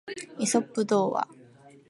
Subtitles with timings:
[0.39, 1.27] イソップ童話